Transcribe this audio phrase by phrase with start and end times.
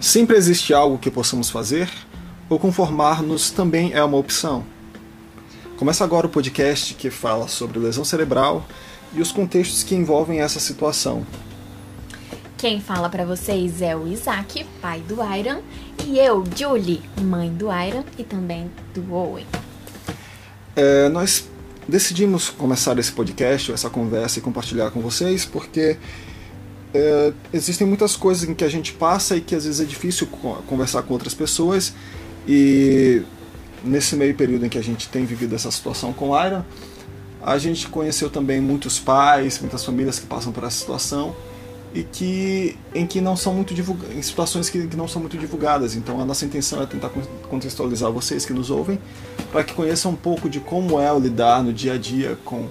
[0.00, 1.90] Sempre existe algo que possamos fazer?
[2.48, 4.64] Ou conformar-nos também é uma opção?
[5.76, 8.66] Começa agora o podcast que fala sobre lesão cerebral
[9.12, 11.26] e os contextos que envolvem essa situação.
[12.56, 15.60] Quem fala para vocês é o Isaac, pai do Iron,
[16.06, 19.46] e eu, Julie, mãe do Iron e também do Owen.
[20.74, 21.46] É, nós
[21.86, 25.98] decidimos começar esse podcast, essa conversa e compartilhar com vocês porque
[26.92, 30.26] é, existem muitas coisas em que a gente passa e que às vezes é difícil
[30.66, 31.92] conversar com outras pessoas
[32.48, 33.22] e
[33.84, 36.66] nesse meio período em que a gente tem vivido essa situação com Aira,
[37.42, 41.34] a gente conheceu também muitos pais, muitas famílias que passam por essa situação
[41.94, 45.38] e que em que não são muito divulgadas, em situações que, que, não são muito
[45.38, 45.94] divulgadas.
[45.94, 47.10] Então a nossa intenção é tentar
[47.48, 48.98] contextualizar vocês que nos ouvem
[49.50, 52.68] para que conheçam um pouco de como é o lidar no dia a dia com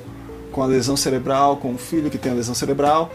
[0.52, 3.12] com a lesão cerebral, com o filho que tem a lesão cerebral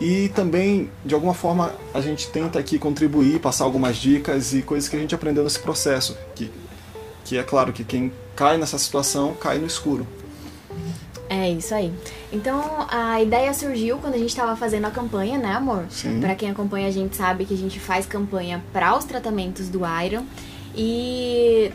[0.00, 4.88] e também, de alguma forma, a gente tenta aqui contribuir, passar algumas dicas e coisas
[4.88, 6.16] que a gente aprendeu nesse processo.
[6.34, 6.50] Que,
[7.24, 10.06] que é claro que quem cai nessa situação cai no escuro.
[11.28, 11.92] É isso aí.
[12.32, 15.86] Então a ideia surgiu quando a gente estava fazendo a campanha, né, amor?
[16.20, 19.80] Para quem acompanha a gente sabe que a gente faz campanha para os tratamentos do
[20.04, 20.24] Iron.
[20.76, 21.70] E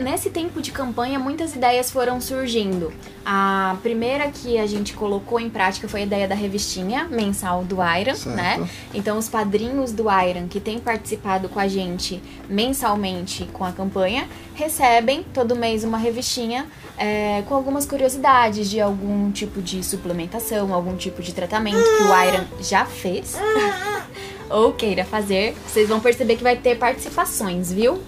[0.00, 2.92] nesse tempo de campanha, muitas ideias foram surgindo.
[3.24, 7.76] A primeira que a gente colocou em prática foi a ideia da revistinha mensal do
[7.76, 8.36] Iron, certo.
[8.36, 8.68] né?
[8.92, 14.28] Então, os padrinhos do Iron que têm participado com a gente mensalmente com a campanha
[14.54, 16.66] recebem todo mês uma revistinha
[16.98, 22.22] é, com algumas curiosidades de algum tipo de suplementação, algum tipo de tratamento que o
[22.24, 23.36] Iron já fez.
[24.50, 28.00] ou queira fazer, vocês vão perceber que vai ter participações, viu?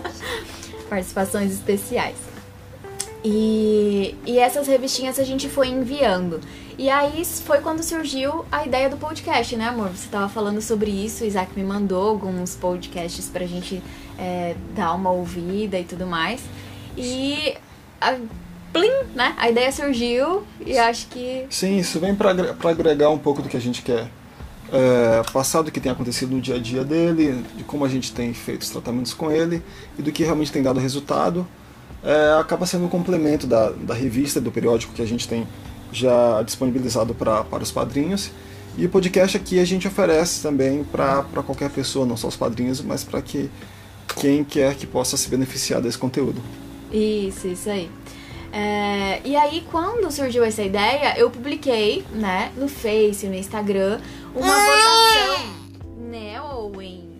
[0.88, 2.16] participações especiais.
[3.24, 6.40] E, e essas revistinhas a gente foi enviando.
[6.76, 9.90] E aí foi quando surgiu a ideia do podcast, né, amor?
[9.90, 13.82] Você tava falando sobre isso, o Isaac me mandou alguns podcasts pra gente
[14.18, 16.40] é, dar uma ouvida e tudo mais.
[16.96, 17.56] E
[18.00, 18.16] a,
[18.72, 19.34] plim, né?
[19.36, 21.46] A ideia surgiu e acho que.
[21.48, 22.30] Sim, isso vem para
[22.64, 24.08] agregar um pouco do que a gente quer
[24.72, 28.32] é, passado que tem acontecido no dia a dia dele, de como a gente tem
[28.32, 29.62] feito os tratamentos com ele
[29.98, 31.46] e do que realmente tem dado resultado,
[32.02, 35.46] é, acaba sendo um complemento da, da revista, do periódico que a gente tem
[35.92, 38.30] já disponibilizado pra, para os padrinhos.
[38.76, 42.80] E o podcast aqui a gente oferece também para qualquer pessoa, não só os padrinhos,
[42.80, 43.50] mas para que
[44.16, 46.40] quem quer que possa se beneficiar desse conteúdo.
[46.90, 47.90] Isso, isso aí.
[48.52, 53.98] É, e aí, quando surgiu essa ideia, eu publiquei, né, no Face, no Instagram,
[54.34, 55.54] uma votação,
[55.96, 57.12] né, Owen?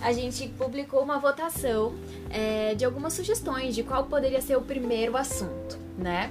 [0.00, 1.94] A gente publicou uma votação
[2.30, 6.30] é, de algumas sugestões de qual poderia ser o primeiro assunto, né?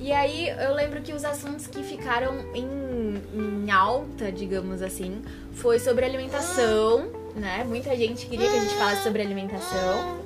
[0.00, 5.20] E aí eu lembro que os assuntos que ficaram em, em alta, digamos assim,
[5.54, 7.64] foi sobre alimentação, né?
[7.66, 10.18] Muita gente queria que a gente falasse sobre alimentação.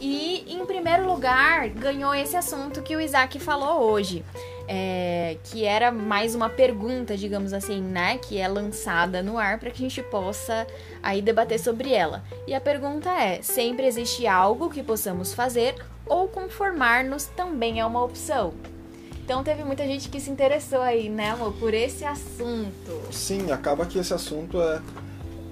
[0.00, 4.24] E em primeiro lugar ganhou esse assunto que o Isaac falou hoje,
[4.68, 9.70] é, que era mais uma pergunta, digamos assim, né, que é lançada no ar para
[9.70, 10.66] que a gente possa
[11.02, 12.22] aí debater sobre ela.
[12.46, 15.74] E a pergunta é: sempre existe algo que possamos fazer
[16.06, 18.52] ou conformar-nos também é uma opção?
[19.24, 23.00] Então teve muita gente que se interessou aí, né, amor, por esse assunto.
[23.12, 24.82] Sim, acaba que esse assunto é,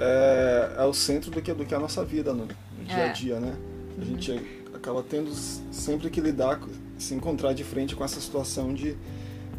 [0.00, 2.97] é, é o centro do que, do que é a nossa vida no, no dia
[2.97, 3.12] a é.
[3.12, 3.54] dia, né?
[4.00, 5.32] A gente acaba tendo
[5.71, 6.59] sempre que lidar,
[7.03, 8.97] se encontrar de frente com essa situação de,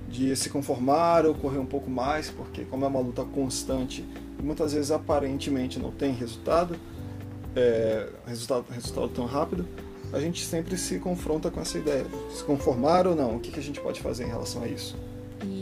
[0.10, 4.06] de se conformar ou correr um pouco mais, porque como é uma luta constante
[4.40, 6.76] e muitas vezes aparentemente não tem resultado,
[7.56, 9.68] é, resultado, resultado tão rápido,
[10.14, 12.06] a gente sempre se confronta com essa ideia.
[12.34, 14.98] Se conformar ou não, o que, que a gente pode fazer em relação a isso?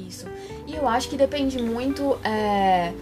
[0.07, 0.25] Isso.
[0.67, 2.17] E eu acho que depende muito.
[2.23, 2.93] É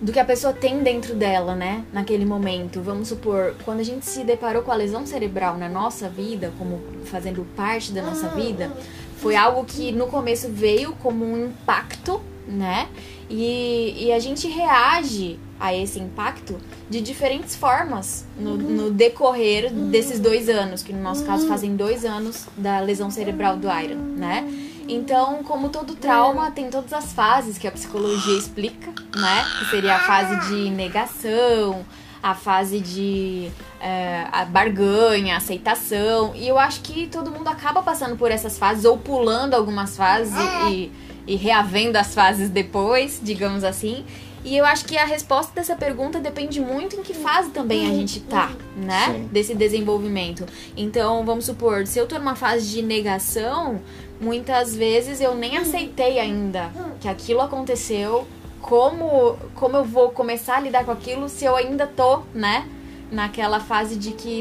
[0.00, 1.84] do que a pessoa tem dentro dela, né?
[1.92, 2.80] Naquele momento.
[2.80, 6.80] Vamos supor, quando a gente se deparou com a lesão cerebral na nossa vida, como
[7.04, 8.72] fazendo parte da nossa vida,
[9.18, 12.88] foi algo que no começo veio como um impacto, né?
[13.28, 16.56] E, e a gente reage a esse impacto
[16.88, 22.04] de diferentes formas no, no, decorrer desses dois anos, que no nosso caso fazem dois
[22.06, 24.69] anos da lesão cerebral do Iron, né?
[24.92, 29.44] Então, como todo trauma, tem todas as fases que a psicologia explica, né?
[29.58, 31.84] Que seria a fase de negação,
[32.20, 33.50] a fase de
[33.80, 36.34] é, a barganha, aceitação.
[36.34, 40.34] E eu acho que todo mundo acaba passando por essas fases ou pulando algumas fases
[40.68, 40.90] e,
[41.26, 44.04] e reavendo as fases depois, digamos assim.
[44.44, 47.94] E eu acho que a resposta dessa pergunta depende muito em que fase também a
[47.94, 49.14] gente tá, né?
[49.14, 49.28] Sim.
[49.30, 50.46] Desse desenvolvimento.
[50.76, 53.80] Então, vamos supor, se eu tô numa fase de negação,
[54.20, 56.70] muitas vezes eu nem aceitei ainda
[57.00, 58.26] que aquilo aconteceu
[58.60, 62.66] como, como eu vou começar a lidar com aquilo se eu ainda tô, né?
[63.10, 64.40] Naquela fase de que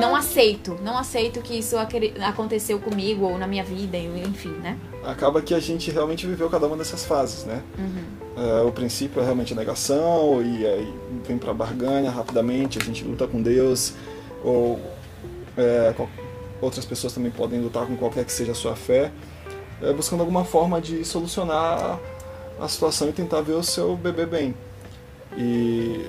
[0.00, 4.76] não aceito, não aceito que isso aconteceu comigo ou na minha vida, enfim, né?
[5.04, 7.62] Acaba que a gente realmente viveu cada uma dessas fases, né?
[7.78, 8.20] Uhum.
[8.40, 10.94] É, o princípio é realmente a negação, e aí
[11.26, 13.92] vem pra barganha rapidamente, a gente luta com Deus,
[14.42, 14.80] ou
[15.58, 15.94] é,
[16.58, 19.12] outras pessoas também podem lutar com qualquer que seja a sua fé,
[19.82, 22.00] é, buscando alguma forma de solucionar
[22.58, 24.54] a situação e tentar ver o seu bebê bem.
[25.36, 26.06] E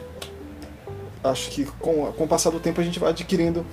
[1.22, 3.66] acho que com, com o passar do tempo a gente vai adquirindo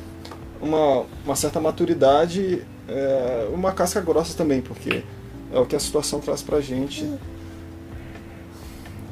[0.60, 5.04] uma, uma certa maturidade, é, uma casca grossa também, porque
[5.52, 7.08] é o que a situação traz pra gente.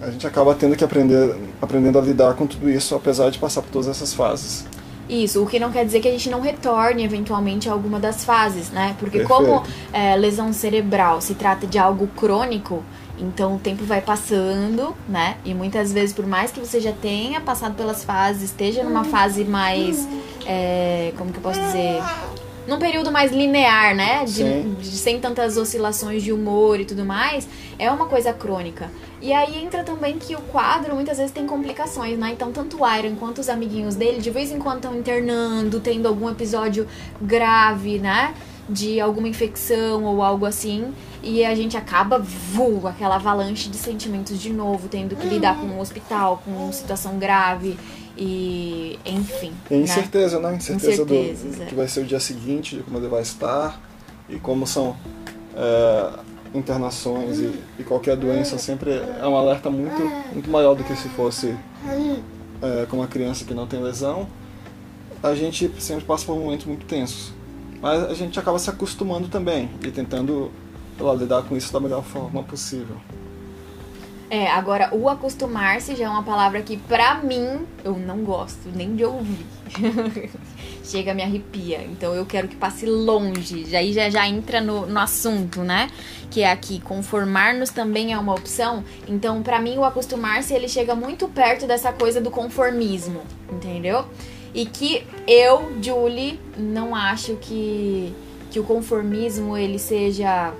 [0.00, 3.62] A gente acaba tendo que aprender aprendendo a lidar com tudo isso, apesar de passar
[3.62, 4.64] por todas essas fases.
[5.08, 8.24] Isso, o que não quer dizer que a gente não retorne eventualmente a alguma das
[8.24, 8.96] fases, né?
[8.98, 9.42] Porque Perfeito.
[9.42, 9.62] como
[9.92, 12.82] é, lesão cerebral se trata de algo crônico,
[13.16, 15.36] então o tempo vai passando, né?
[15.44, 19.44] E muitas vezes, por mais que você já tenha passado pelas fases, esteja numa fase
[19.44, 20.06] mais.
[20.44, 22.02] É, como que eu posso dizer?
[22.66, 24.24] Num período mais linear, né?
[24.24, 27.48] De, de, sem tantas oscilações de humor e tudo mais,
[27.78, 28.90] é uma coisa crônica.
[29.22, 32.30] E aí entra também que o quadro muitas vezes tem complicações, né?
[32.32, 36.08] Então, tanto o Iron quanto os amiguinhos dele, de vez em quando estão internando, tendo
[36.08, 36.88] algum episódio
[37.20, 38.34] grave, né?
[38.68, 40.92] De alguma infecção ou algo assim.
[41.22, 45.66] E a gente acaba, vu, aquela avalanche de sentimentos de novo, tendo que lidar com
[45.66, 47.76] o um hospital, com uma situação grave
[48.16, 49.52] e enfim.
[49.70, 50.54] E incerteza, né?
[50.54, 51.66] Incerteza, do, é.
[51.68, 53.80] que vai ser o dia seguinte, de como ele vai estar
[54.28, 54.96] e como são
[55.54, 56.10] é,
[56.54, 60.00] internações e, e, qualquer doença sempre é um alerta muito,
[60.32, 61.54] muito maior do que se fosse
[62.62, 64.26] é, com uma criança que não tem lesão.
[65.22, 67.32] A gente sempre passa por momentos muito tensos.
[67.80, 70.50] Mas a gente acaba se acostumando também e tentando
[70.98, 72.96] lá, lidar com isso da melhor forma possível.
[74.28, 78.96] É, agora o acostumar-se já é uma palavra que pra mim eu não gosto nem
[78.96, 79.46] de ouvir.
[80.82, 81.82] Chega me arrepia.
[81.84, 83.74] Então eu quero que passe longe.
[83.76, 85.88] Aí já, já entra no, no assunto, né?
[86.28, 88.82] Que é aqui conformar-nos também é uma opção.
[89.06, 94.06] Então para mim o acostumar-se ele chega muito perto dessa coisa do conformismo, entendeu?
[94.52, 98.12] E que eu, Julie, não acho que
[98.50, 100.52] que o conformismo ele seja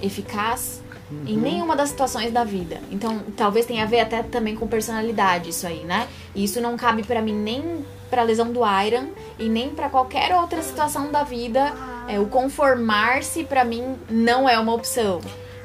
[0.00, 0.80] eficaz
[1.10, 1.24] uhum.
[1.26, 2.80] em nenhuma das situações da vida.
[2.90, 6.08] Então, talvez tenha a ver até também com personalidade isso aí, né?
[6.34, 9.08] E isso não cabe para mim nem para lesão do Iron
[9.38, 11.74] e nem para qualquer outra situação da vida.
[12.08, 15.20] É, o conformar-se para mim não é uma opção.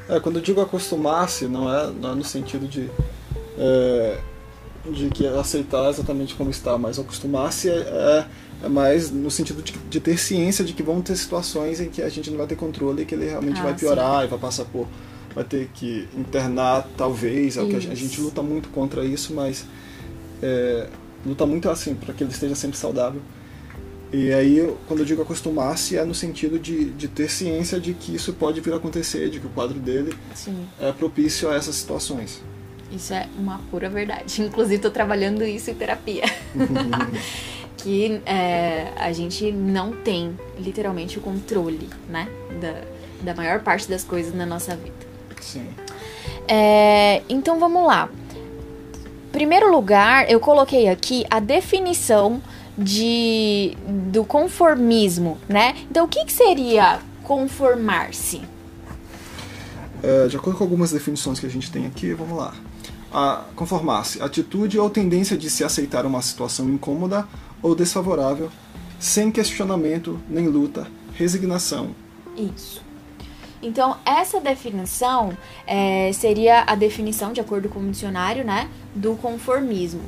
[0.09, 2.89] É, quando eu digo acostumar-se, não é, não é no sentido de
[3.57, 4.17] é,
[4.89, 8.25] de que aceitar exatamente como está, mas acostumar-se é, é
[8.63, 12.01] é mais no sentido de, de, ter ciência de que vão ter situações em que
[12.01, 14.25] a gente não vai ter controle e que ele realmente ah, vai piorar sim.
[14.25, 14.87] e vai passar por.
[15.33, 17.57] Vai ter que internar, talvez.
[17.57, 19.65] É o que a, a, gente luta muito contra isso, mas
[20.41, 20.87] é,
[21.25, 23.21] luta muito assim, para que ele esteja sempre saudável.
[24.13, 28.13] E aí, quando eu digo acostumar-se, é no sentido de, de ter ciência de que
[28.13, 30.67] isso pode vir a acontecer, de que o quadro dele sim.
[30.79, 32.41] é propício a essas situações.
[32.91, 34.41] Isso é uma pura verdade.
[34.43, 36.23] Inclusive, estou trabalhando isso em terapia.
[37.77, 42.27] que é, a gente não tem literalmente o controle, né?
[42.59, 45.10] Da, da maior parte das coisas na nossa vida.
[45.41, 45.67] Sim.
[46.47, 48.09] É, então vamos lá.
[49.31, 52.41] Primeiro lugar, eu coloquei aqui a definição
[52.77, 53.77] de
[54.11, 55.75] do conformismo, né?
[55.89, 58.41] Então o que, que seria conformar-se?
[60.03, 62.53] É, de acordo com algumas definições que a gente tem aqui, vamos lá.
[63.55, 67.27] Conformar-se, atitude ou tendência de se aceitar uma situação incômoda
[67.61, 68.49] ou desfavorável,
[68.99, 71.93] sem questionamento nem luta, resignação.
[72.35, 72.81] Isso.
[73.61, 75.37] Então, essa definição
[75.67, 80.01] é, seria a definição, de acordo com o dicionário, né, do conformismo.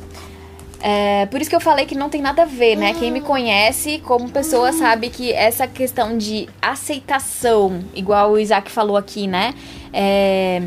[0.85, 2.93] É, por isso que eu falei que não tem nada a ver, né?
[2.93, 8.97] Quem me conhece como pessoa sabe que essa questão de aceitação, igual o Isaac falou
[8.97, 9.53] aqui, né?
[9.93, 10.61] É,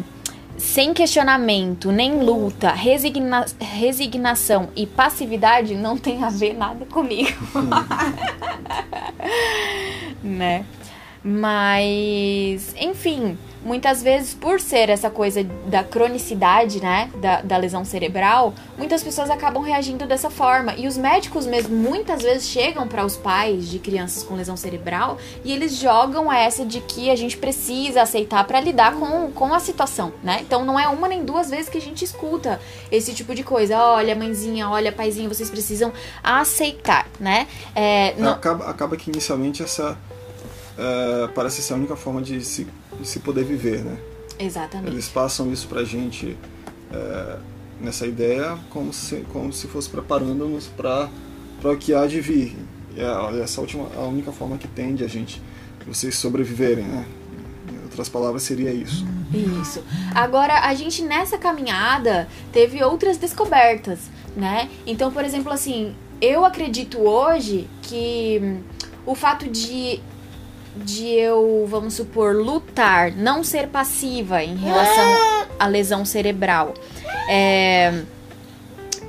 [0.56, 7.36] sem questionamento, nem luta, resigna resignação e passividade não tem a ver nada comigo.
[10.24, 10.64] né?
[11.28, 18.54] Mas, enfim, muitas vezes, por ser essa coisa da cronicidade, né, da, da lesão cerebral,
[18.78, 20.74] muitas pessoas acabam reagindo dessa forma.
[20.76, 25.18] E os médicos mesmo, muitas vezes, chegam para os pais de crianças com lesão cerebral
[25.44, 29.58] e eles jogam essa de que a gente precisa aceitar para lidar com, com a
[29.58, 30.38] situação, né?
[30.42, 33.76] Então não é uma nem duas vezes que a gente escuta esse tipo de coisa.
[33.76, 35.92] Olha, mãezinha, olha, paizinho, vocês precisam
[36.22, 37.48] aceitar, né?
[37.74, 38.30] É, não...
[38.30, 39.98] acaba, acaba que inicialmente essa
[40.78, 42.66] uh, parece ser a única forma de se,
[43.00, 43.98] de se poder viver, né?
[44.38, 44.92] Exatamente.
[44.92, 46.36] Eles passam isso pra gente
[46.92, 47.38] é,
[47.80, 51.10] nessa ideia como se, como se fosse preparando-nos para
[51.64, 52.56] o que há de vir.
[52.94, 55.42] E é, essa última, a única forma que tem de a gente,
[55.86, 57.06] vocês sobreviverem, né?
[57.72, 59.06] Em outras palavras, seria isso.
[59.60, 59.82] Isso.
[60.14, 64.00] Agora, a gente nessa caminhada teve outras descobertas,
[64.36, 64.68] né?
[64.86, 68.60] Então, por exemplo, assim, eu acredito hoje que hum,
[69.04, 70.00] o fato de
[70.76, 76.74] de eu, vamos supor, lutar, não ser passiva em relação à lesão cerebral.
[77.28, 78.02] É,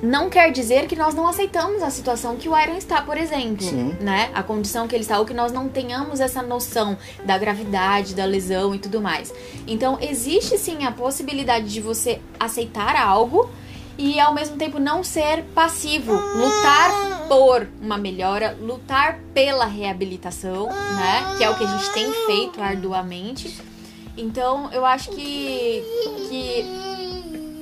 [0.01, 3.63] não quer dizer que nós não aceitamos a situação que o Iron está, por exemplo,
[3.63, 3.95] Sim.
[4.00, 4.29] né?
[4.33, 8.25] A condição que ele está, ou que nós não tenhamos essa noção da gravidade, da
[8.25, 9.33] lesão e tudo mais.
[9.65, 13.50] Então, existe sim a possibilidade de você aceitar algo
[13.97, 21.36] e ao mesmo tempo não ser passivo, lutar por uma melhora, lutar pela reabilitação, né?
[21.38, 23.62] Que é o que a gente tem feito arduamente.
[24.17, 25.84] Então, eu acho que
[26.29, 26.65] que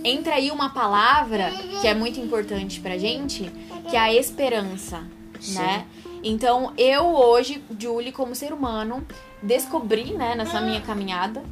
[0.03, 3.51] entra aí uma palavra que é muito importante pra gente,
[3.89, 5.03] que é a esperança,
[5.39, 5.55] Sim.
[5.55, 5.85] né?
[6.23, 9.05] Então, eu hoje, Julie, como ser humano,
[9.43, 11.43] descobri, né, nessa minha caminhada,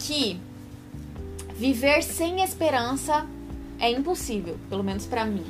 [0.00, 0.40] que
[1.54, 3.24] viver sem esperança
[3.78, 5.44] é impossível, pelo menos para mim.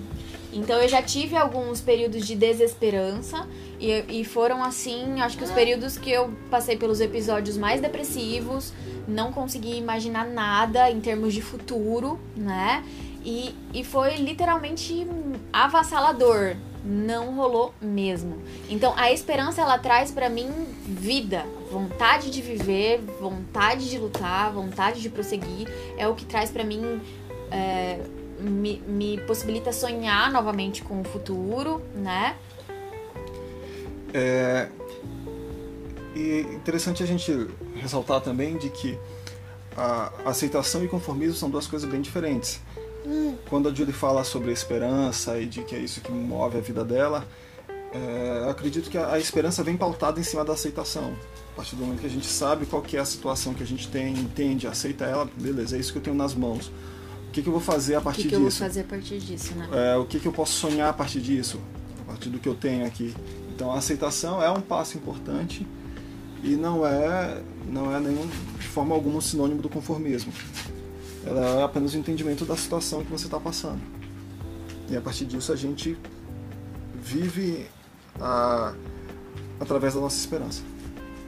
[0.53, 3.49] Então eu já tive alguns períodos de desesperança
[3.81, 8.73] e, e, foram assim, acho que os períodos que eu passei pelos episódios mais depressivos,
[9.09, 12.85] não consegui imaginar nada em termos de futuro, né?
[13.25, 15.07] E, e foi literalmente
[15.53, 16.57] avassalador.
[16.85, 18.43] Não rolou mesmo.
[18.69, 20.49] Então a esperança ela traz para mim
[20.85, 25.69] vida, vontade de viver, vontade de lutar, vontade de prosseguir.
[25.97, 27.01] É o que traz para mim.
[27.53, 28.01] É,
[28.43, 32.37] me, me possibilita sonhar novamente com o futuro, né?
[34.13, 34.69] É,
[36.15, 38.99] e interessante a gente ressaltar também de que
[39.77, 42.61] a aceitação e conformismo são duas coisas bem diferentes.
[43.07, 43.35] Hum.
[43.49, 46.85] Quando a Julie fala sobre esperança e de que é isso que move a vida
[46.85, 47.27] dela,
[47.93, 51.15] é, acredito que a, a, esperança vem pautada em cima da aceitação.
[51.53, 53.67] A partir do momento que a gente sabe qual que é a situação que a
[53.67, 56.71] gente tem, entende, aceita ela, beleza, é isso que eu tenho nas mãos.
[57.33, 58.29] O que, que eu vou fazer a partir disso?
[58.29, 59.67] O que, que eu vou fazer a partir disso, né?
[59.73, 61.59] É, o que, que eu posso sonhar a partir disso?
[62.03, 63.15] A partir do que eu tenho aqui.
[63.55, 65.67] Então a aceitação é um passo importante
[66.45, 70.31] e não é, não é nenhum, de forma alguma um sinônimo do conformismo.
[71.25, 73.81] Ela é apenas o entendimento da situação que você está passando.
[74.91, 75.97] E a partir disso a gente
[77.01, 77.67] vive
[78.21, 78.75] a,
[79.59, 80.61] através da nossa esperança.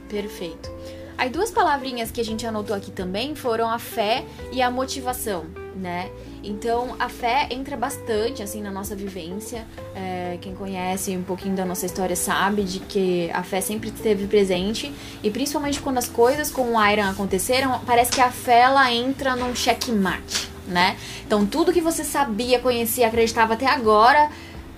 [0.07, 0.69] Perfeito.
[1.17, 5.64] Aí duas palavrinhas que a gente anotou aqui também foram a fé e a motivação
[5.75, 6.09] né?
[6.43, 9.65] Então a fé entra bastante assim na nossa vivência.
[9.93, 14.27] É, quem conhece um pouquinho da nossa história sabe de que a fé sempre esteve
[14.27, 14.91] presente
[15.21, 19.35] e principalmente quando as coisas com o Iron aconteceram, parece que a fé ela entra
[19.35, 20.95] num checkmate, né?
[21.25, 24.29] Então tudo que você sabia, conhecia, acreditava até agora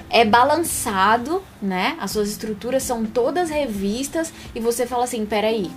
[0.10, 1.98] é balançado, né?
[2.00, 5.70] As suas estruturas são todas revistas e você fala assim, peraí,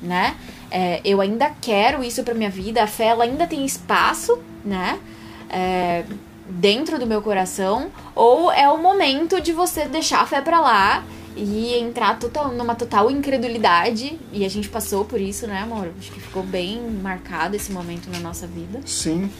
[0.00, 0.36] né?
[0.70, 4.98] É, eu ainda quero isso para minha vida, a fé ela ainda tem espaço, né?
[5.48, 6.04] É,
[6.48, 11.04] dentro do meu coração, ou é o momento de você deixar a fé para lá
[11.36, 14.18] e entrar total, numa total incredulidade.
[14.32, 15.92] E a gente passou por isso, né, amor?
[15.98, 18.80] Acho que ficou bem marcado esse momento na nossa vida.
[18.86, 19.30] Sim,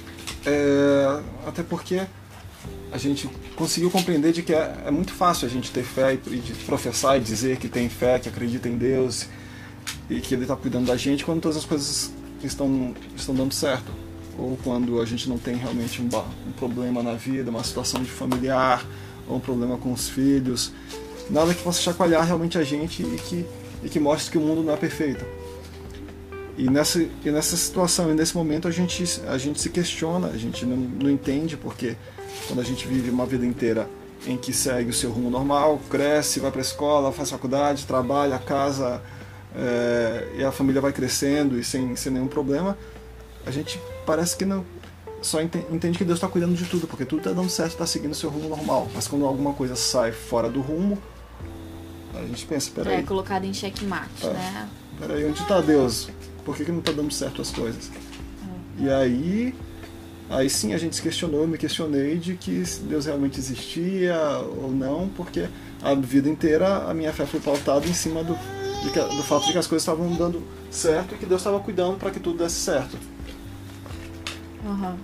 [0.44, 2.02] é, até porque
[2.92, 6.34] a gente conseguiu compreender de que é, é muito fácil a gente ter fé e,
[6.34, 9.28] e professar e dizer que tem fé, que acredita em Deus
[10.08, 13.90] e que Ele está cuidando da gente quando todas as coisas estão, estão dando certo.
[14.38, 18.10] Ou quando a gente não tem realmente um, um problema na vida, uma situação de
[18.10, 18.84] familiar,
[19.28, 20.72] ou um problema com os filhos.
[21.30, 23.46] Nada que possa chacoalhar realmente a gente e que,
[23.82, 25.24] e que mostre que o mundo não é perfeito.
[26.56, 30.38] E nessa, e nessa situação e nesse momento a gente, a gente se questiona, a
[30.38, 31.96] gente não, não entende porque
[32.46, 33.88] quando a gente vive uma vida inteira
[34.26, 38.38] em que segue o seu rumo normal, cresce, vai para a escola, faz faculdade, trabalha,
[38.38, 39.02] casa,
[39.56, 42.76] é, e a família vai crescendo e sem, sem nenhum problema,
[43.44, 44.64] a gente parece que não
[45.22, 48.12] só entende que Deus está cuidando de tudo, porque tudo está dando certo, está seguindo
[48.12, 48.88] o seu rumo normal.
[48.94, 50.98] Mas quando alguma coisa sai fora do rumo,
[52.14, 52.96] a gente pensa, peraí.
[52.96, 54.68] É colocado em xeque-mate, é, né?
[54.98, 56.08] Peraí, onde está Deus?
[56.44, 57.90] Por que, que não está dando certo as coisas?
[58.78, 58.84] É.
[58.84, 59.54] E aí,
[60.30, 64.16] aí sim a gente se questionou, eu me questionei de que Deus realmente existia
[64.62, 65.48] ou não, porque
[65.82, 68.38] a vida inteira a minha fé foi pautada em cima do
[68.90, 71.96] que, do fato de que as coisas estavam dando certo e que Deus estava cuidando
[71.96, 72.98] para que tudo desse certo.
[74.64, 74.96] Uhum.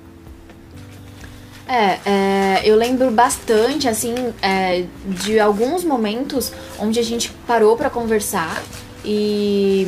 [1.66, 7.88] É, é, eu lembro bastante, assim, é, de alguns momentos onde a gente parou para
[7.88, 8.62] conversar
[9.04, 9.86] e,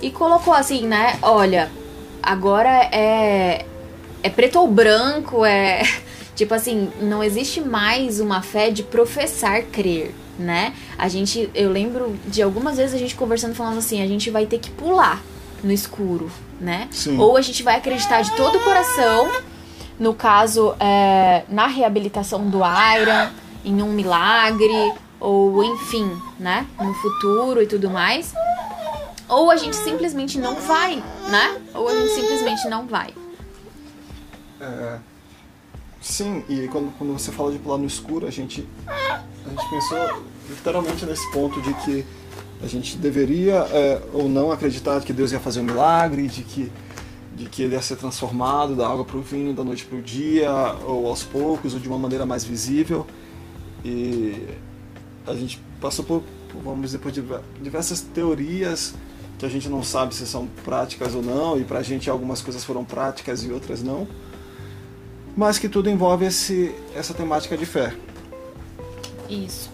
[0.00, 1.18] e colocou assim, né?
[1.22, 1.70] Olha,
[2.22, 3.64] agora é,
[4.22, 5.82] é preto ou branco, é.
[6.36, 10.74] Tipo assim, não existe mais uma fé de professar crer, né?
[10.98, 14.46] A gente, eu lembro de algumas vezes a gente conversando falando assim, a gente vai
[14.46, 15.22] ter que pular
[15.62, 16.88] no escuro, né?
[16.90, 17.18] Sim.
[17.18, 19.30] Ou a gente vai acreditar de todo o coração,
[19.98, 23.32] no caso, é, na reabilitação do Aira,
[23.64, 26.66] em um milagre, ou enfim, né?
[26.80, 28.34] No futuro e tudo mais.
[29.28, 31.60] Ou a gente simplesmente não vai, né?
[31.74, 33.12] Ou a gente simplesmente não vai.
[34.60, 34.98] É,
[36.12, 40.22] sim, e quando, quando você fala de pular no escuro, a gente, a gente pensou
[40.48, 42.04] literalmente nesse ponto de que
[42.62, 46.72] a gente deveria é, ou não acreditar que Deus ia fazer um milagre, de que,
[47.34, 50.02] de que ele ia ser transformado da água para o vinho, da noite para o
[50.02, 50.50] dia,
[50.86, 53.06] ou aos poucos, ou de uma maneira mais visível.
[53.84, 54.46] E
[55.26, 56.22] a gente passou por,
[56.64, 57.12] vamos dizer, por
[57.60, 58.94] diversas teorias
[59.38, 62.40] que a gente não sabe se são práticas ou não, e para a gente algumas
[62.40, 64.06] coisas foram práticas e outras não,
[65.36, 67.94] mas que tudo envolve esse, essa temática de fé.
[69.28, 69.70] Isso.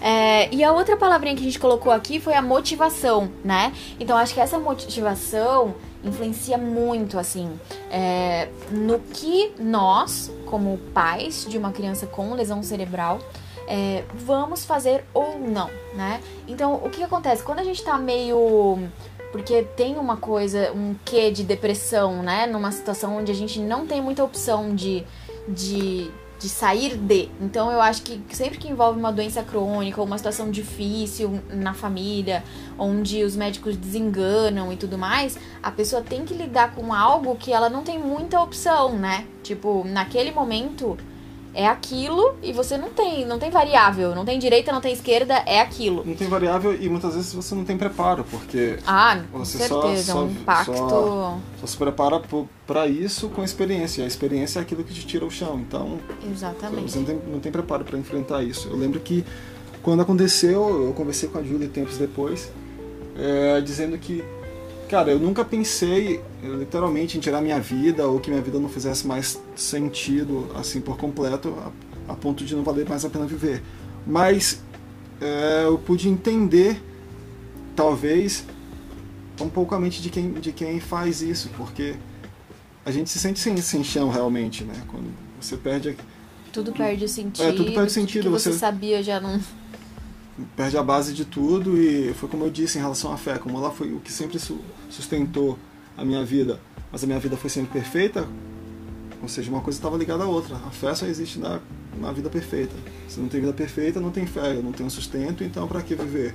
[0.00, 3.72] É, e a outra palavrinha que a gente colocou aqui foi a motivação, né?
[3.98, 7.58] Então acho que essa motivação influencia muito, assim,
[7.90, 13.18] é, no que nós, como pais de uma criança com lesão cerebral,
[13.66, 16.20] é, vamos fazer ou não, né?
[16.46, 17.42] Então o que acontece?
[17.42, 18.86] Quando a gente tá meio
[19.34, 22.46] porque tem uma coisa, um quê de depressão, né?
[22.46, 25.04] Numa situação onde a gente não tem muita opção de,
[25.48, 27.28] de, de sair de.
[27.40, 31.74] Então eu acho que sempre que envolve uma doença crônica ou uma situação difícil na
[31.74, 32.44] família,
[32.78, 37.52] onde os médicos desenganam e tudo mais, a pessoa tem que lidar com algo que
[37.52, 39.26] ela não tem muita opção, né?
[39.42, 40.96] Tipo, naquele momento
[41.54, 45.34] é aquilo e você não tem, não tem variável, não tem direita, não tem esquerda,
[45.46, 46.02] é aquilo.
[46.04, 50.18] Não tem variável e muitas vezes você não tem preparo, porque ah, você certeza, só,
[50.18, 50.76] é um impacto.
[50.76, 52.20] Só, só se prepara
[52.66, 54.02] para isso com a experiência.
[54.02, 55.60] E a experiência é aquilo que te tira o chão.
[55.60, 56.90] Então, Exatamente.
[56.90, 58.68] você não tem, não tem preparo para enfrentar isso.
[58.68, 59.24] Eu lembro que
[59.82, 62.50] quando aconteceu, eu conversei com a Júlia tempos depois,
[63.16, 64.24] é, dizendo que
[64.88, 69.06] Cara, eu nunca pensei literalmente em tirar minha vida ou que minha vida não fizesse
[69.06, 71.54] mais sentido assim por completo
[72.08, 73.62] a, a ponto de não valer mais a pena viver.
[74.06, 74.62] Mas
[75.20, 76.80] é, eu pude entender,
[77.74, 78.44] talvez,
[79.40, 81.94] um pouco a mente de quem, de quem faz isso, porque
[82.84, 84.74] a gente se sente sem, sem chão realmente, né?
[84.88, 85.06] Quando
[85.40, 85.96] você perde.
[86.52, 87.46] Tudo perde sentido.
[87.46, 88.24] É, tudo perde sentido.
[88.24, 89.40] que você, você sabia já não
[90.56, 93.56] perde a base de tudo e foi como eu disse em relação à fé, como
[93.58, 94.38] ela foi o que sempre
[94.90, 95.58] sustentou
[95.96, 98.26] a minha vida, mas a minha vida foi sempre perfeita,
[99.22, 100.56] ou seja, uma coisa estava ligada à outra.
[100.56, 101.60] A fé só existe na,
[101.98, 102.74] na vida perfeita.
[103.08, 105.94] Se não tem vida perfeita, não tem fé, não tem um sustento, então para que
[105.94, 106.34] viver?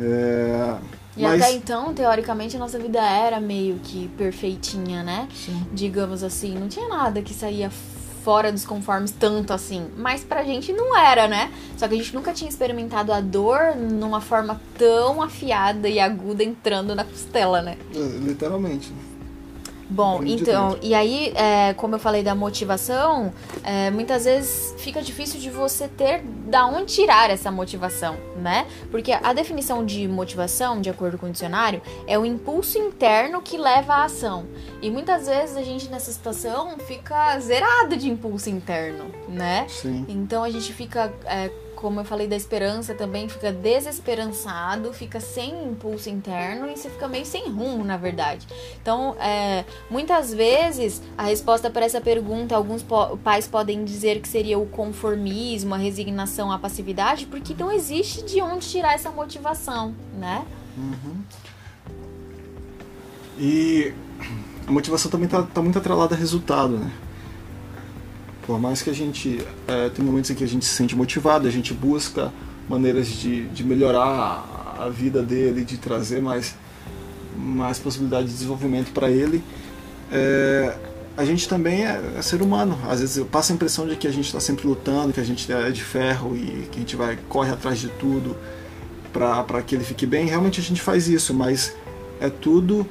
[0.00, 0.78] É...
[1.16, 1.42] E mas...
[1.42, 5.28] até então, teoricamente, a nossa vida era meio que perfeitinha, né?
[5.34, 5.66] Sim.
[5.72, 7.70] Digamos assim, não tinha nada que saía
[8.28, 9.86] fora dos conformes tanto assim.
[9.96, 11.50] Mas pra gente não era, né?
[11.78, 16.44] Só que a gente nunca tinha experimentado a dor numa forma tão afiada e aguda
[16.44, 17.78] entrando na costela, né?
[17.94, 18.92] É, literalmente.
[19.90, 23.32] Bom, então, e aí, é, como eu falei da motivação,
[23.64, 28.66] é, muitas vezes fica difícil de você ter da onde tirar essa motivação, né?
[28.90, 33.56] Porque a definição de motivação, de acordo com o dicionário, é o impulso interno que
[33.56, 34.46] leva à ação.
[34.82, 39.66] E muitas vezes a gente nessa situação fica zerado de impulso interno, né?
[39.68, 40.04] Sim.
[40.08, 41.12] Então a gente fica.
[41.24, 46.90] É, como eu falei da esperança também, fica desesperançado, fica sem impulso interno e você
[46.90, 48.48] fica meio sem rumo, na verdade.
[48.82, 52.84] Então, é, muitas vezes, a resposta para essa pergunta, alguns
[53.22, 58.42] pais podem dizer que seria o conformismo, a resignação, a passividade, porque não existe de
[58.42, 60.44] onde tirar essa motivação, né?
[60.76, 61.22] Uhum.
[63.38, 63.94] E
[64.66, 66.90] a motivação também está tá muito atrelada a resultado, né?
[68.48, 71.46] Por mais que a gente é, tem momentos em que a gente se sente motivado,
[71.46, 72.32] a gente busca
[72.66, 76.54] maneiras de, de melhorar a, vida dele, de trazer mais,
[77.36, 79.44] mais possibilidade de desenvolvimento para ele,
[80.10, 80.74] é,
[81.14, 82.78] a gente também é, é, ser humano.
[82.88, 85.52] Às vezes passa a impressão de que a gente está sempre lutando, que a gente
[85.52, 88.34] é de ferro e que a gente vai corre atrás de tudo
[89.12, 90.24] para que ele fique bem.
[90.24, 91.76] Realmente a gente faz isso, mas
[92.18, 92.86] é tudo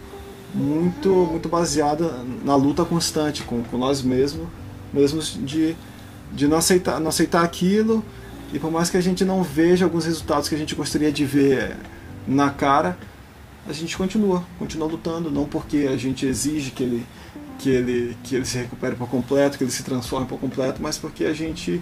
[0.53, 2.11] muito muito baseado
[2.45, 4.47] na luta constante com, com nós mesmos
[4.93, 5.75] mesmo de,
[6.31, 8.03] de não, aceitar, não aceitar aquilo
[8.53, 11.25] e por mais que a gente não veja alguns resultados que a gente gostaria de
[11.25, 11.75] ver
[12.27, 12.97] na cara,
[13.67, 17.05] a gente continua, continua lutando, não porque a gente exige que ele,
[17.59, 20.97] que ele, que ele se recupere por completo, que ele se transforme por completo, mas
[20.97, 21.81] porque a gente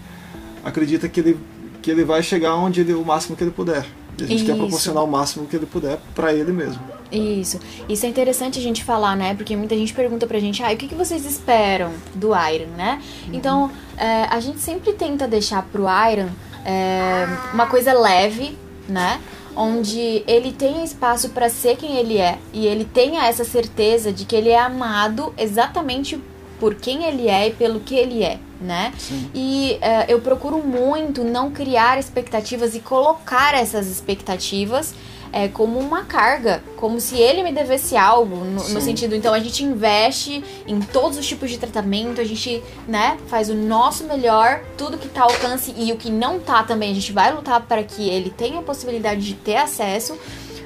[0.64, 1.40] acredita que ele,
[1.82, 3.86] que ele vai chegar onde ele, o máximo que ele puder.
[4.18, 4.46] E a gente Isso.
[4.46, 6.82] quer proporcionar o máximo que ele puder para ele mesmo.
[7.18, 7.60] Isso.
[7.88, 9.36] Isso é interessante a gente falar, né?
[9.36, 13.02] Porque muita gente pergunta pra gente, ah, o que, que vocês esperam do Iron, né?
[13.28, 13.34] Uhum.
[13.34, 16.30] Então, é, a gente sempre tenta deixar pro Iron
[16.66, 19.22] é, uma coisa leve, né?
[19.56, 24.26] Onde ele tenha espaço para ser quem ele é e ele tenha essa certeza de
[24.26, 26.22] que ele é amado exatamente
[26.60, 28.94] por quem ele é e pelo que ele é, né?
[28.98, 29.30] Sim.
[29.34, 34.94] E uh, eu procuro muito não criar expectativas e colocar essas expectativas
[35.36, 39.40] é, como uma carga, como se ele me devesse algo, no, no, sentido, então a
[39.40, 44.62] gente investe em todos os tipos de tratamento, a gente, né, faz o nosso melhor,
[44.78, 47.60] tudo que tá ao alcance e o que não tá também, a gente vai lutar
[47.64, 50.18] para que ele tenha a possibilidade de ter acesso,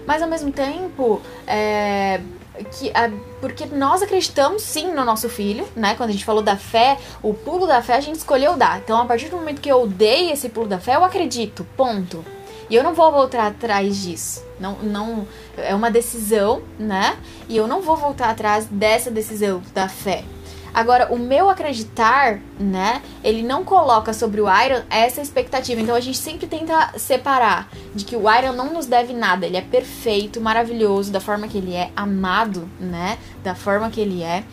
[0.06, 2.22] mas ao mesmo tempo, é,
[2.78, 3.10] que a,
[3.42, 5.96] porque nós acreditamos sim no nosso filho, né?
[5.96, 8.80] Quando a gente falou da fé, o pulo da fé a gente escolheu dar.
[8.80, 11.66] Então, a partir do momento que eu dei esse pulo da fé, eu acredito.
[11.78, 12.24] Ponto.
[12.70, 14.44] E eu não vou voltar atrás disso.
[14.60, 15.28] Não, não
[15.58, 17.18] é uma decisão, né?
[17.48, 20.24] E eu não vou voltar atrás dessa decisão da fé.
[20.74, 25.82] Agora, o meu acreditar, né, ele não coloca sobre o Iron essa expectativa.
[25.82, 29.46] Então a gente sempre tenta separar de que o Iron não nos deve nada.
[29.46, 34.22] Ele é perfeito, maravilhoso, da forma que ele é, amado, né, da forma que ele
[34.22, 34.44] é.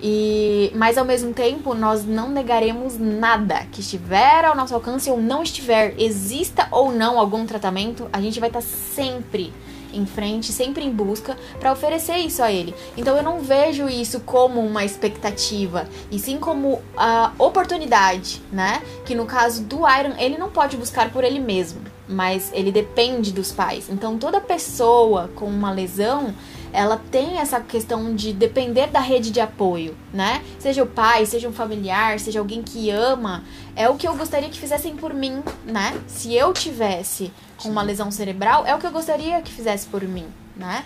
[0.00, 5.20] E, mas ao mesmo tempo, nós não negaremos nada que estiver ao nosso alcance ou
[5.20, 9.52] não estiver, exista ou não algum tratamento, a gente vai estar sempre
[9.92, 12.74] em frente, sempre em busca para oferecer isso a ele.
[12.96, 18.82] Então eu não vejo isso como uma expectativa, e sim como a oportunidade, né?
[19.04, 23.32] Que no caso do Iron, ele não pode buscar por ele mesmo, mas ele depende
[23.32, 23.88] dos pais.
[23.88, 26.34] Então toda pessoa com uma lesão
[26.72, 30.42] ela tem essa questão de depender da rede de apoio, né?
[30.58, 34.48] Seja o pai, seja um familiar, seja alguém que ama, é o que eu gostaria
[34.48, 35.98] que fizessem por mim, né?
[36.06, 40.02] Se eu tivesse com uma lesão cerebral, é o que eu gostaria que fizesse por
[40.02, 40.26] mim,
[40.56, 40.84] né?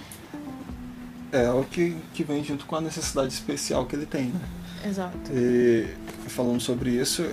[1.33, 4.41] É o que, que vem junto com a necessidade especial que ele tem, né?
[4.85, 5.17] Exato.
[5.33, 5.87] E
[6.29, 7.25] falando sobre isso,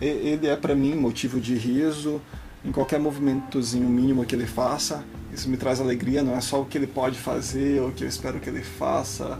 [0.00, 2.20] ele é para mim motivo de riso
[2.64, 6.64] em qualquer movimentozinho mínimo que ele faça isso me traz alegria, não é só o
[6.64, 9.38] que ele pode fazer ou o que eu espero que ele faça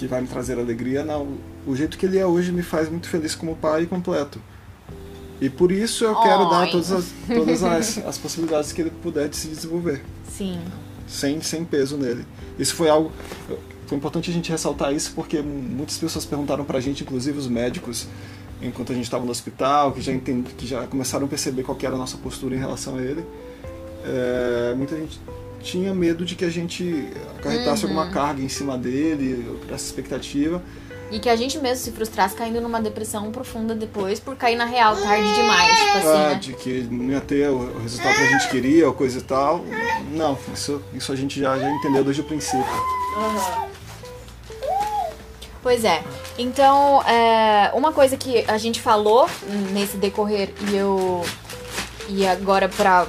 [0.00, 1.36] que vai me trazer alegria, não.
[1.66, 4.40] O jeito que ele é hoje me faz muito feliz como pai completo.
[5.38, 6.50] E por isso eu quero Oi.
[6.50, 10.02] dar todas, as, todas as, as possibilidades que ele puder de se desenvolver.
[10.26, 10.58] Sim.
[11.06, 12.24] Sem, sem peso nele.
[12.58, 13.12] Isso foi algo.
[13.86, 18.06] Foi importante a gente ressaltar isso porque muitas pessoas perguntaram pra gente, inclusive os médicos,
[18.62, 21.76] enquanto a gente estava no hospital, que já, entend, que já começaram a perceber qual
[21.82, 23.22] era a nossa postura em relação a ele
[24.04, 25.20] é, muita gente
[25.62, 27.08] tinha medo de que a gente
[27.38, 27.90] acarretasse uhum.
[27.90, 30.62] alguma carga em cima dele, essa expectativa.
[31.10, 34.64] E que a gente mesmo se frustrasse caindo numa depressão profunda depois por cair na
[34.64, 36.34] real tarde demais, tipo assim, né?
[36.36, 39.64] De que não ia ter o resultado que a gente queria ou coisa e tal.
[40.12, 42.60] Não, isso, isso a gente já, já entendeu desde o princípio.
[43.16, 43.68] Uhum.
[45.62, 46.02] Pois é.
[46.38, 49.28] Então, é, uma coisa que a gente falou
[49.72, 51.24] nesse decorrer e eu.
[52.08, 53.06] E agora pra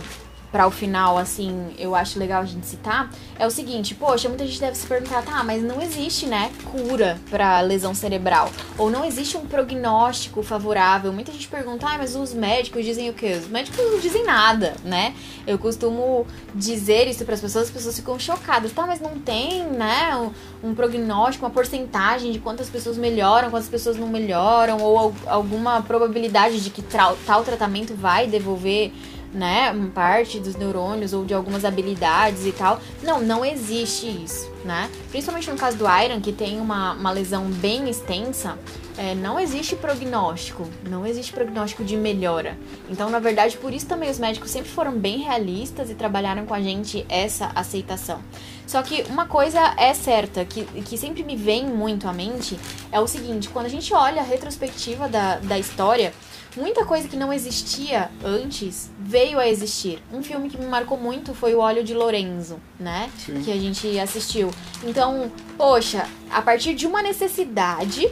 [0.51, 3.09] para o final, assim, eu acho legal a gente citar,
[3.39, 7.17] é o seguinte, poxa, muita gente deve se perguntar, tá, mas não existe, né, cura
[7.29, 11.13] para lesão cerebral, ou não existe um prognóstico favorável.
[11.13, 13.37] Muita gente pergunta, ah, mas os médicos dizem o quê?
[13.41, 15.13] Os médicos não dizem nada, né?
[15.47, 19.63] Eu costumo dizer isso para as pessoas, as pessoas ficam chocadas, tá, mas não tem,
[19.63, 20.15] né,
[20.63, 25.81] um, um prognóstico, uma porcentagem de quantas pessoas melhoram, quantas pessoas não melhoram, ou alguma
[25.81, 28.91] probabilidade de que tal, tal tratamento vai devolver
[29.33, 32.79] né, parte dos neurônios ou de algumas habilidades e tal.
[33.03, 34.89] Não, não existe isso, né?
[35.09, 38.57] Principalmente no caso do Iron, que tem uma, uma lesão bem extensa,
[38.97, 42.57] é, não existe prognóstico, não existe prognóstico de melhora.
[42.89, 46.53] Então, na verdade, por isso também os médicos sempre foram bem realistas e trabalharam com
[46.53, 48.21] a gente essa aceitação.
[48.67, 52.59] Só que uma coisa é certa, que, que sempre me vem muito à mente,
[52.91, 56.13] é o seguinte, quando a gente olha a retrospectiva da, da história,
[56.55, 60.01] muita coisa que não existia antes veio a existir.
[60.11, 63.09] Um filme que me marcou muito foi O Óleo de Lorenzo, né?
[63.17, 63.41] Sim.
[63.41, 64.51] Que a gente assistiu.
[64.83, 68.11] Então, poxa, a partir de uma necessidade,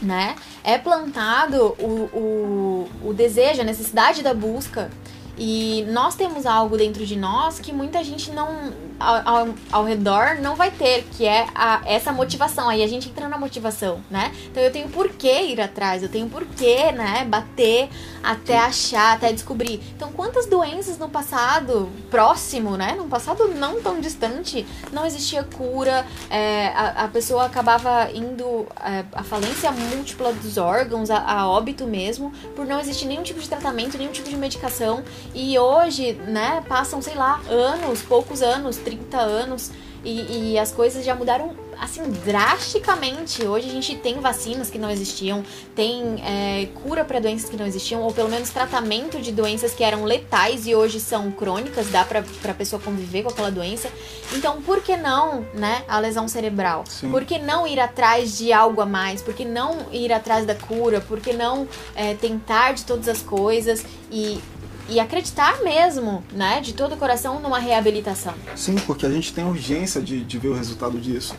[0.00, 0.34] né?
[0.64, 4.90] É plantado o, o, o desejo, a necessidade da busca
[5.38, 10.54] e nós temos algo dentro de nós que muita gente não ao, ao, redor não
[10.54, 12.68] vai ter, que é a, essa motivação.
[12.68, 14.32] Aí a gente entra na motivação, né?
[14.46, 17.88] Então eu tenho por que ir atrás, eu tenho por que, né, bater
[18.22, 19.82] até achar, até descobrir.
[19.96, 26.06] Então quantas doenças no passado próximo, né, no passado não tão distante, não existia cura,
[26.30, 31.86] é, a, a, pessoa acabava indo é, à falência múltipla dos órgãos, a, a óbito
[31.86, 35.02] mesmo, por não existir nenhum tipo de tratamento, nenhum tipo de medicação.
[35.34, 39.70] E hoje, né, passam, sei lá, anos, poucos anos, 30 anos,
[40.04, 43.44] E, e as coisas já mudaram assim, drasticamente.
[43.46, 47.66] Hoje a gente tem vacinas que não existiam, tem é, cura para doenças que não
[47.66, 52.04] existiam, ou pelo menos tratamento de doenças que eram letais e hoje são crônicas, dá
[52.04, 53.88] pra, pra pessoa conviver com aquela doença.
[54.32, 56.84] Então, por que não, né, a lesão cerebral?
[56.88, 57.10] Sim.
[57.10, 59.22] Por que não ir atrás de algo a mais?
[59.22, 61.00] Por que não ir atrás da cura?
[61.00, 64.40] Por que não é, tentar de todas as coisas e
[64.88, 68.34] e acreditar mesmo, né, de todo o coração numa reabilitação.
[68.56, 71.34] Sim, porque a gente tem urgência de, de ver o resultado disso.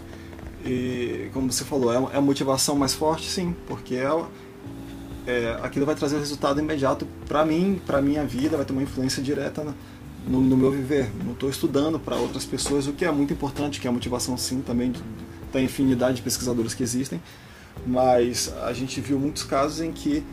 [0.66, 4.30] E como você falou, é, é a motivação mais forte, sim, porque ela,
[5.28, 9.22] é, aquilo vai trazer resultado imediato para mim, para minha vida, vai ter uma influência
[9.22, 9.74] direta na,
[10.26, 11.12] no, no, meu viver.
[11.24, 14.38] Não estou estudando para outras pessoas, o que é muito importante, que é a motivação,
[14.38, 14.94] sim, também
[15.52, 17.22] da infinidade de pesquisadores que existem.
[17.86, 20.24] Mas a gente viu muitos casos em que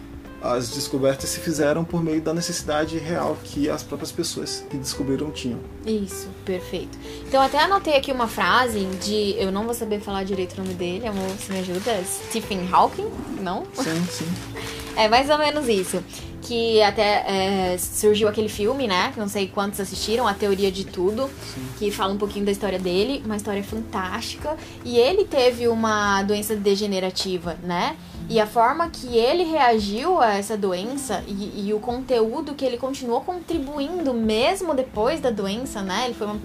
[0.42, 5.30] as descobertas se fizeram por meio da necessidade real que as próprias pessoas que descobriram
[5.30, 5.58] tinham.
[5.86, 6.98] Isso, perfeito.
[7.26, 10.74] Então até anotei aqui uma frase de, eu não vou saber falar direito o nome
[10.74, 12.02] dele, amor, você me ajuda?
[12.04, 13.08] Stephen Hawking?
[13.40, 13.64] Não?
[13.74, 14.26] Sim, sim.
[14.96, 16.02] É mais ou menos isso.
[16.50, 19.12] Que até é, surgiu aquele filme, né?
[19.16, 21.64] Não sei quantos assistiram, A Teoria de Tudo, Sim.
[21.78, 24.56] que fala um pouquinho da história dele, uma história fantástica.
[24.84, 27.96] E ele teve uma doença degenerativa, né?
[28.28, 32.76] E a forma que ele reagiu a essa doença e, e, o conteúdo que ele
[32.76, 36.04] continuou contribuindo mesmo depois da doença, né?
[36.04, 36.40] Ele foi um,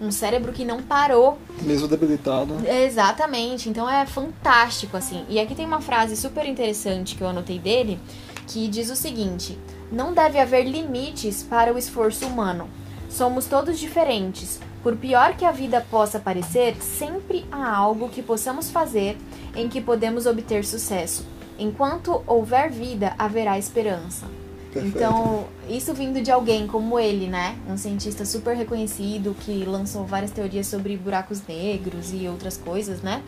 [0.00, 1.36] um, cérebro que não parou.
[1.62, 2.54] Mesmo debilitado.
[2.68, 3.68] Exatamente.
[3.68, 5.24] Então é fantástico, assim.
[5.28, 7.98] E aqui tem uma frase super interessante que eu anotei dele,
[8.46, 9.58] que diz o seguinte:
[9.90, 12.68] Não deve haver limites para o esforço humano.
[13.08, 14.60] Somos todos diferentes.
[14.82, 19.16] Por pior que a vida possa parecer, sempre há algo que possamos fazer
[19.56, 21.24] em que podemos obter sucesso.
[21.58, 24.26] Enquanto houver vida, haverá esperança.
[24.72, 24.98] Perfeito.
[24.98, 27.56] Então, isso vindo de alguém como ele, né?
[27.68, 33.22] Um cientista super reconhecido que lançou várias teorias sobre buracos negros e outras coisas, né?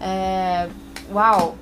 [0.00, 0.68] É...
[1.12, 1.56] Uau!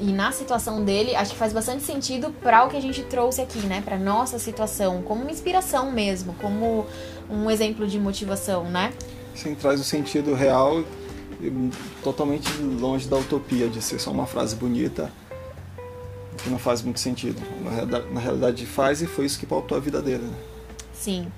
[0.00, 3.42] E na situação dele, acho que faz bastante sentido para o que a gente trouxe
[3.42, 3.82] aqui, né?
[3.84, 6.86] Para nossa situação, como uma inspiração mesmo, como
[7.28, 8.92] um exemplo de motivação, né?
[9.34, 10.82] Sim, traz o sentido real
[12.02, 15.10] totalmente longe da utopia de ser só uma frase bonita
[16.42, 17.40] que não faz muito sentido.
[18.10, 20.24] Na realidade faz e foi isso que pautou a vida dele.
[20.24, 20.34] Né?
[20.94, 21.30] Sim.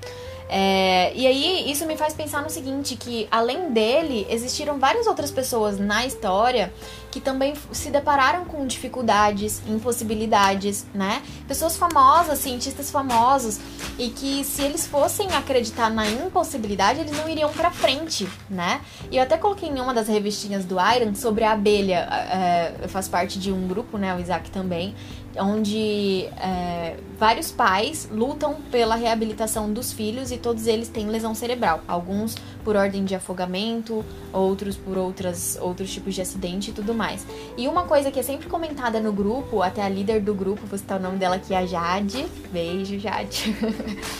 [0.48, 5.30] É, e aí isso me faz pensar no seguinte, que além dele, existiram várias outras
[5.30, 6.72] pessoas na história
[7.12, 11.22] que também se depararam com dificuldades, impossibilidades, né?
[11.46, 13.60] Pessoas famosas, cientistas famosos,
[13.98, 18.80] e que se eles fossem acreditar na impossibilidade, eles não iriam para frente, né?
[19.10, 22.88] E eu até coloquei em uma das revistinhas do Iron sobre a abelha, é, eu
[22.88, 24.94] faço parte de um grupo, né, o Isaac também,
[25.38, 31.80] onde é, vários pais lutam pela reabilitação dos filhos e todos eles têm lesão cerebral.
[31.86, 37.26] Alguns por ordem de afogamento, outros por outras, outros tipos de acidente e tudo mais.
[37.56, 40.78] E uma coisa que é sempre comentada no grupo, até a líder do grupo, vou
[40.78, 42.26] citar o nome dela aqui, a Jade.
[42.52, 43.54] Beijo, Jade.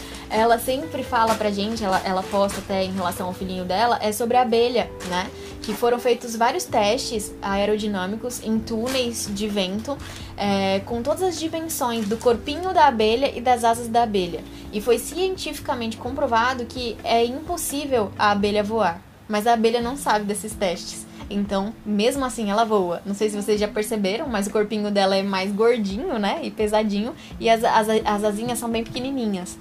[0.33, 4.11] ela sempre fala pra gente, ela, ela posta até em relação ao filhinho dela, é
[4.13, 5.31] sobre a abelha, né?
[5.61, 9.97] Que foram feitos vários testes aerodinâmicos em túneis de vento,
[10.37, 14.43] é, com todas as dimensões do corpinho da abelha e das asas da abelha.
[14.73, 19.03] E foi cientificamente comprovado que é impossível a abelha voar.
[19.29, 21.07] Mas a abelha não sabe desses testes.
[21.29, 23.01] Então, mesmo assim, ela voa.
[23.07, 26.41] Não sei se vocês já perceberam, mas o corpinho dela é mais gordinho, né?
[26.43, 27.15] E pesadinho.
[27.39, 29.57] E as, as, as asinhas são bem pequenininhas.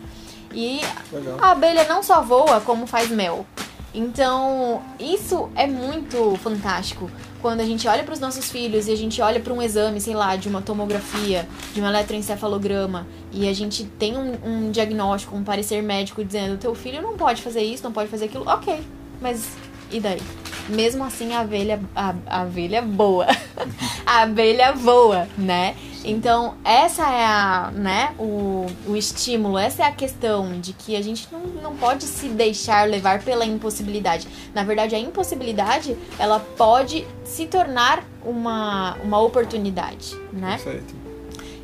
[0.54, 1.38] E Legal.
[1.42, 3.46] a abelha não só voa, como faz mel.
[3.94, 7.12] Então, isso é muito fantástico.
[7.42, 10.00] Quando a gente olha para os nossos filhos e a gente olha para um exame,
[10.00, 15.36] sei lá, de uma tomografia, de um eletroencefalograma, e a gente tem um, um diagnóstico,
[15.36, 18.80] um parecer médico dizendo: teu filho não pode fazer isso, não pode fazer aquilo, ok,
[19.20, 19.50] mas
[19.92, 20.22] e daí?
[20.70, 23.28] Mesmo assim, a abelha, a, a abelha boa.
[24.06, 25.76] a abelha voa, né?
[26.04, 31.02] Então, essa é a, né, o, o estímulo, essa é a questão de que a
[31.02, 34.28] gente não, não pode se deixar levar pela impossibilidade.
[34.54, 40.60] Na verdade, a impossibilidade, ela pode se tornar uma, uma oportunidade, né?
[40.64, 41.02] Perfeito.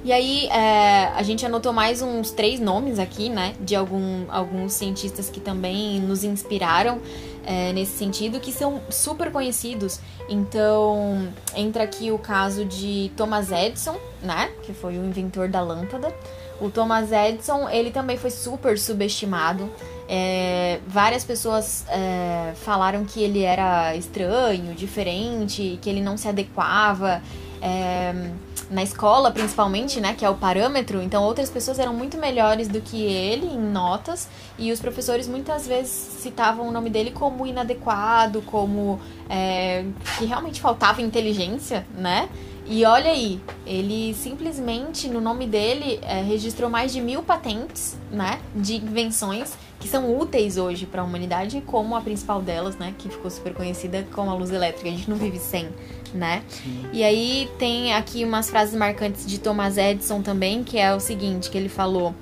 [0.04, 3.56] E aí, é, a gente anotou mais uns três nomes aqui, né?
[3.60, 7.02] De algum, alguns cientistas que também nos inspiraram
[7.48, 10.02] é, nesse sentido, que são super conhecidos.
[10.28, 14.52] Então, entra aqui o caso de Thomas Edison, né?
[14.64, 16.14] Que foi o inventor da lâmpada.
[16.60, 19.72] O Thomas Edison, ele também foi super subestimado.
[20.10, 27.22] É, várias pessoas é, falaram que ele era estranho, diferente, que ele não se adequava.
[27.62, 28.32] É,
[28.70, 32.82] na escola, principalmente, né, que é o parâmetro, então outras pessoas eram muito melhores do
[32.82, 38.42] que ele em notas e os professores muitas vezes citavam o nome dele como inadequado,
[38.42, 39.86] como é,
[40.18, 42.30] que realmente faltava inteligência, né?
[42.70, 48.42] E olha aí, ele simplesmente, no nome dele, é, registrou mais de mil patentes, né,
[48.54, 49.54] de invenções
[49.88, 53.54] que são úteis hoje para a humanidade, como a principal delas, né, que ficou super
[53.54, 54.90] conhecida como a luz elétrica.
[54.90, 55.70] A gente não vive sem,
[56.14, 56.44] né?
[56.50, 56.90] Sim.
[56.92, 61.50] E aí tem aqui umas frases marcantes de Thomas Edison também, que é o seguinte,
[61.50, 62.14] que ele falou...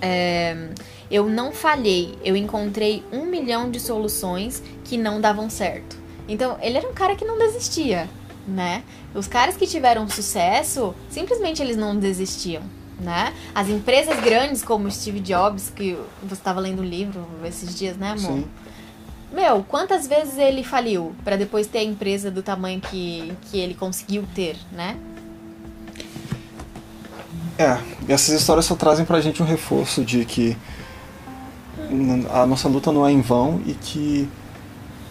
[0.00, 0.70] É,
[1.10, 5.98] eu não falhei, eu encontrei um milhão de soluções que não davam certo.
[6.26, 8.08] Então, ele era um cara que não desistia,
[8.48, 8.84] né?
[9.14, 12.62] Os caras que tiveram sucesso, simplesmente eles não desistiam,
[13.00, 13.32] né?
[13.54, 18.10] As empresas grandes como Steve Jobs, que você estava lendo um livro esses dias, né,
[18.10, 18.20] amor?
[18.20, 18.44] Sim.
[19.32, 23.74] Meu, quantas vezes ele faliu para depois ter a empresa do tamanho que, que ele
[23.74, 24.96] conseguiu ter, né?
[27.56, 30.56] É, essas histórias só trazem pra gente um reforço de que
[32.32, 34.28] a nossa luta não é em vão e que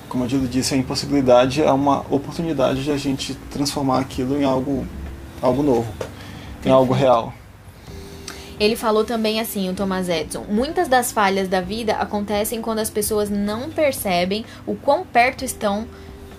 [0.10, 4.86] como a disse, a impossibilidade é uma oportunidade de a gente transformar aquilo em algo,
[5.40, 5.94] algo novo,
[6.66, 7.32] em algo real.
[8.60, 12.90] Ele falou também assim, o Thomas Edison: muitas das falhas da vida acontecem quando as
[12.90, 15.88] pessoas não percebem o quão perto estão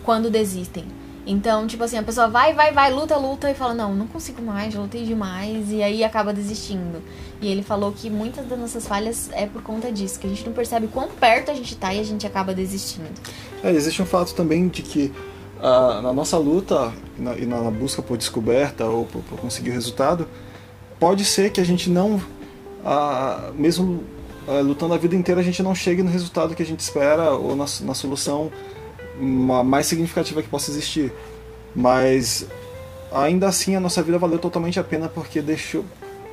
[0.05, 0.85] quando desistem.
[1.27, 4.43] Então, tipo assim, a pessoa vai, vai, vai, luta, luta e fala: Não, não consigo
[4.43, 7.03] mais, já lutei demais, e aí acaba desistindo.
[7.41, 10.45] E ele falou que muitas das nossas falhas é por conta disso, que a gente
[10.45, 13.11] não percebe quão perto a gente tá e a gente acaba desistindo.
[13.63, 15.13] É, existe um fato também de que
[15.59, 20.27] uh, na nossa luta na, e na, busca por descoberta ou por, por, conseguir resultado,
[21.01, 24.05] pode ser que a gente não, uh, mesmo
[24.47, 27.33] uh, lutando a vida inteira, a gente não chegue no resultado que a gente espera
[27.33, 28.53] ou na, na solução
[29.19, 31.13] mais significativa que possa existir.
[31.75, 32.47] Mas
[33.11, 35.85] ainda assim a nossa vida valeu totalmente a pena porque deixou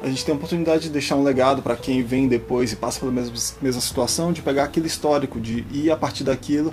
[0.02, 3.00] a gente tem a oportunidade de deixar um legado para quem vem depois e passa
[3.00, 6.72] pela mesma, mesma situação, de pegar aquele histórico, de ir a partir daquilo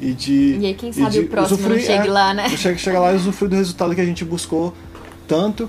[0.00, 0.56] e de.
[0.56, 2.48] E aí, quem sabe o próximo usufruir, não chegue é, lá, né?
[2.50, 4.72] Chega, chega lá e usufruir do resultado que a gente buscou
[5.26, 5.68] tanto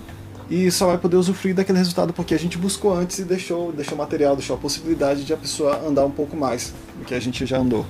[0.49, 3.97] e só vai poder usufruir daquele resultado porque a gente buscou antes e deixou, deixou
[3.97, 7.45] material, deixou a possibilidade de a pessoa andar um pouco mais do que a gente
[7.45, 7.85] já andou.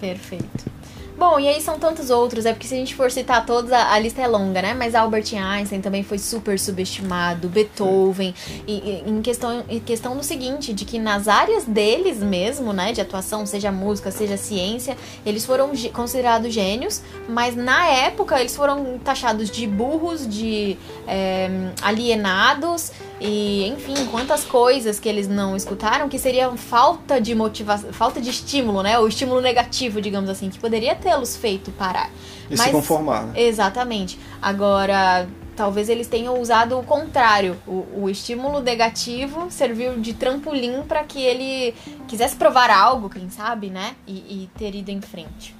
[0.00, 0.77] Perfeito.
[1.18, 3.92] Bom, e aí são tantos outros, é porque se a gente for citar todos, a,
[3.92, 4.72] a lista é longa, né?
[4.72, 8.32] Mas Albert Einstein também foi super subestimado, Beethoven,
[8.68, 12.92] e, e, em, questão, em questão do seguinte, de que nas áreas deles mesmo, né,
[12.92, 18.96] de atuação, seja música, seja ciência, eles foram considerados gênios, mas na época eles foram
[19.02, 21.50] taxados de burros, de é,
[21.82, 28.20] alienados, e, enfim, quantas coisas que eles não escutaram que seria falta de motivação, falta
[28.20, 28.98] de estímulo, né?
[28.98, 32.10] Ou estímulo negativo, digamos assim, que poderia tê-los feito parar.
[32.48, 33.26] E Mas, se conformar.
[33.26, 33.42] Né?
[33.42, 34.18] Exatamente.
[34.40, 37.56] Agora, talvez eles tenham usado o contrário.
[37.66, 41.74] O, o estímulo negativo serviu de trampolim para que ele
[42.06, 43.96] quisesse provar algo, quem sabe, né?
[44.06, 44.12] E,
[44.44, 45.56] e, ter ido em frente.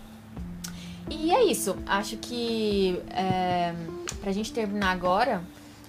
[1.10, 1.76] E é isso.
[1.86, 3.74] Acho que é,
[4.20, 5.42] pra gente terminar agora,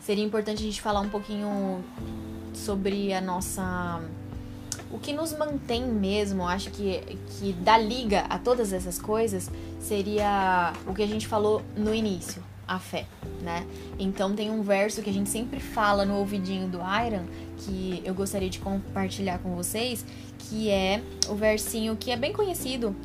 [0.09, 1.83] seria importante a gente falar um pouquinho
[2.51, 4.01] sobre a nossa
[4.89, 6.99] o que nos mantém mesmo, acho que,
[7.37, 12.41] que dá liga a todas essas coisas, seria o que a gente falou no início,
[12.67, 13.05] a fé,
[13.43, 13.67] né?
[13.99, 17.25] Então tem um verso que a gente sempre fala no ouvidinho do Iron,
[17.59, 20.03] que eu gostaria de compartilhar com vocês,
[20.39, 22.95] que é o versinho que é bem conhecido,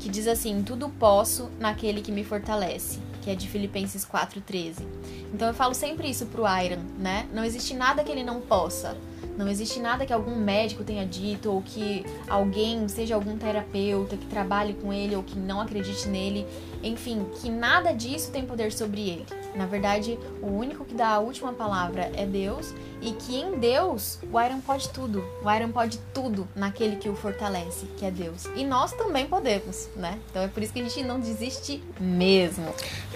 [0.00, 4.86] que diz assim: Tudo posso naquele que me fortalece que é de Filipenses 4:13.
[5.32, 7.26] Então eu falo sempre isso pro Iron, né?
[7.32, 8.94] Não existe nada que ele não possa.
[9.36, 14.26] Não existe nada que algum médico tenha dito ou que alguém, seja algum terapeuta que
[14.26, 16.46] trabalhe com ele ou que não acredite nele,
[16.82, 19.26] enfim, que nada disso tem poder sobre ele.
[19.54, 24.18] Na verdade, o único que dá a última palavra é Deus e que em Deus
[24.32, 25.24] o Iron pode tudo.
[25.44, 28.46] O Iron pode tudo naquele que o fortalece, que é Deus.
[28.56, 30.18] E nós também podemos, né?
[30.30, 32.66] Então é por isso que a gente não desiste mesmo.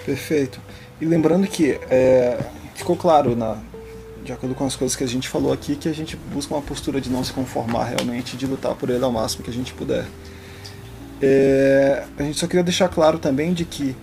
[0.05, 0.61] Perfeito.
[1.01, 2.39] E lembrando que é,
[2.75, 3.57] ficou claro na,
[4.23, 6.61] de acordo com as coisas que a gente falou aqui, que a gente busca uma
[6.61, 9.73] postura de não se conformar realmente, de lutar por ele ao máximo que a gente
[9.73, 10.05] puder.
[11.21, 13.95] É, a gente só queria deixar claro também de que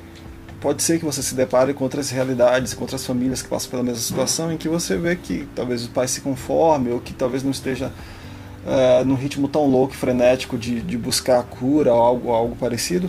[0.67, 3.85] pode ser que você se depare com outras realidades, com outras famílias que passam pela
[3.85, 7.45] mesma situação, em que você vê que talvez o pai se conforme ou que talvez
[7.45, 7.93] não esteja
[8.67, 12.57] é, num ritmo tão louco e frenético de, de buscar a cura ou algo, algo
[12.57, 13.09] parecido.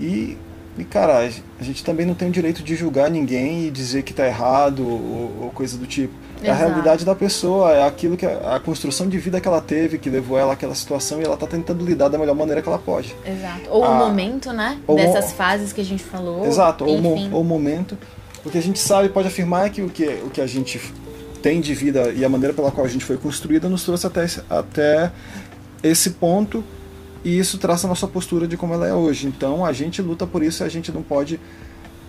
[0.00, 0.38] E
[0.78, 1.28] e cara,
[1.58, 4.88] a gente também não tem o direito de julgar ninguém e dizer que tá errado
[4.88, 6.14] ou, ou coisa do tipo.
[6.42, 9.60] É a realidade da pessoa, é aquilo que a, a, construção de vida que ela
[9.60, 12.68] teve, que levou ela àquela situação e ela tá tentando lidar da melhor maneira que
[12.68, 13.14] ela pode.
[13.24, 13.70] Exato.
[13.70, 14.78] Ou a, o momento, né?
[14.94, 16.46] Dessas fases que a gente falou.
[16.46, 17.96] Exato, ou, mo, ou o momento.
[18.44, 20.80] O que a gente sabe pode afirmar é que o que, o que a gente
[21.42, 24.26] tem de vida e a maneira pela qual a gente foi construída nos trouxe até,
[24.48, 25.12] até
[25.82, 26.64] esse ponto
[27.24, 29.26] e isso traça a nossa postura de como ela é hoje.
[29.26, 31.38] Então a gente luta por isso e a gente não pode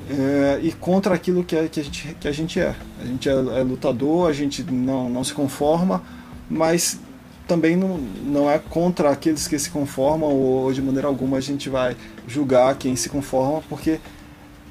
[0.09, 2.75] é, ir contra aquilo que, é, que, a, gente, que a gente é.
[3.01, 6.03] A gente é, é lutador, a gente não, não se conforma,
[6.49, 6.99] mas
[7.47, 11.69] também não, não é contra aqueles que se conformam ou de maneira alguma a gente
[11.69, 11.95] vai
[12.27, 13.99] julgar quem se conforma, porque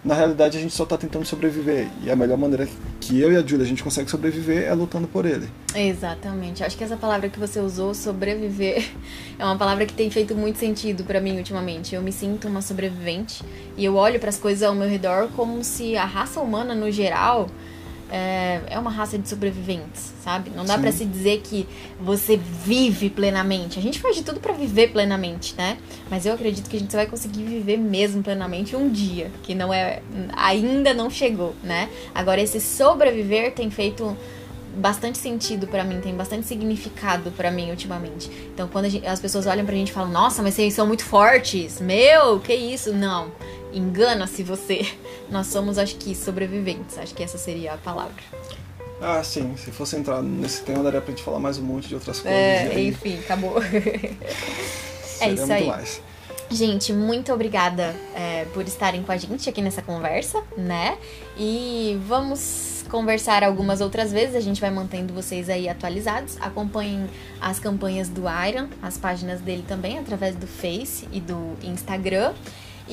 [0.05, 1.89] na realidade a gente só está tentando sobreviver.
[2.03, 2.69] E a melhor maneira
[3.01, 5.49] que eu e a Julia a gente consegue sobreviver é lutando por ele.
[5.75, 6.65] Exatamente.
[6.65, 8.85] Acho que essa palavra que você usou, sobreviver,
[9.39, 11.95] é uma palavra que tem feito muito sentido para mim ultimamente.
[11.95, 13.45] Eu me sinto uma sobrevivente
[13.77, 16.91] e eu olho para as coisas ao meu redor como se a raça humana no
[16.91, 17.49] geral
[18.15, 20.51] é, é uma raça de sobreviventes, sabe?
[20.55, 21.67] Não dá para se dizer que
[21.99, 23.79] você vive plenamente.
[23.79, 25.79] A gente faz de tudo para viver plenamente, né?
[26.11, 29.73] Mas eu acredito que a gente vai conseguir viver mesmo plenamente um dia, que não
[29.73, 30.03] é
[30.37, 31.89] ainda não chegou, né?
[32.15, 34.15] Agora esse sobreviver tem feito
[34.77, 38.31] bastante sentido para mim, tem bastante significado para mim ultimamente.
[38.53, 41.05] Então, quando gente, as pessoas olham pra gente e falam: "Nossa, mas vocês são muito
[41.05, 41.81] fortes".
[41.81, 42.93] Meu, que isso?
[42.93, 43.33] Não.
[43.73, 44.87] Engana-se você.
[45.31, 46.99] Nós somos, acho que, sobreviventes.
[46.99, 48.23] Acho que essa seria a palavra.
[49.01, 49.57] Ah, sim.
[49.57, 52.39] Se fosse entrar nesse tema, daria pra gente falar mais um monte de outras coisas.
[52.39, 52.89] É, aí...
[52.89, 53.57] enfim, acabou.
[55.21, 55.67] é isso aí.
[55.67, 56.01] Mais.
[56.53, 60.99] Gente, muito obrigada é, por estarem com a gente aqui nessa conversa, né?
[61.37, 64.37] E vamos conversar algumas outras vezes.
[64.37, 66.37] A gente vai mantendo vocês aí atualizados.
[66.43, 67.09] Acompanhem
[67.41, 72.35] as campanhas do Iron, as páginas dele também, através do Face e do Instagram.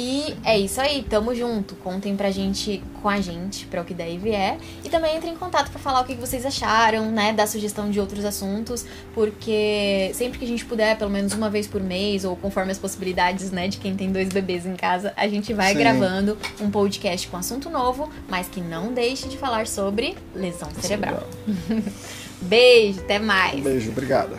[0.01, 1.75] E é isso aí, tamo junto.
[1.75, 4.57] Contem pra gente com a gente, pra o que daí vier.
[4.81, 7.33] E também entrem em contato para falar o que vocês acharam, né?
[7.33, 11.67] Dar sugestão de outros assuntos, porque sempre que a gente puder, pelo menos uma vez
[11.67, 15.27] por mês, ou conforme as possibilidades, né, de quem tem dois bebês em casa, a
[15.27, 15.79] gente vai Sim.
[15.79, 21.27] gravando um podcast com assunto novo, mas que não deixe de falar sobre lesão cerebral.
[22.41, 23.59] Beijo, até mais.
[23.59, 24.37] Um beijo, obrigada.